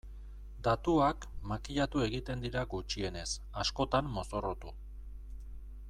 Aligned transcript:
Datuak 0.67 1.27
makillatu 1.51 2.01
egiten 2.05 2.41
dira 2.45 2.65
gutxienez, 2.73 3.27
askotan 3.65 4.11
mozorrotu. 4.19 4.75